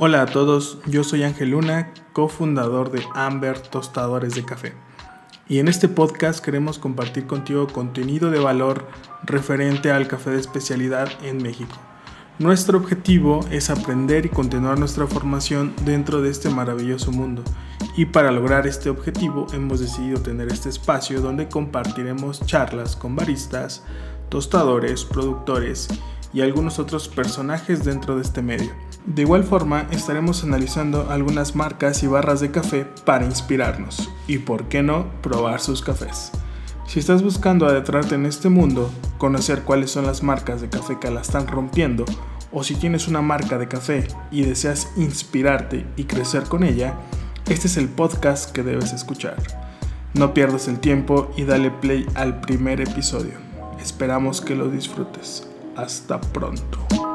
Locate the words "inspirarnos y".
33.24-34.36